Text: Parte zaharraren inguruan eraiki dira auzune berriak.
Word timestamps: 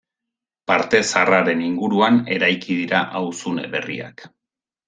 Parte 0.71 1.01
zaharraren 1.11 1.61
inguruan 1.67 2.19
eraiki 2.39 2.81
dira 2.81 3.05
auzune 3.23 3.71
berriak. 3.79 4.27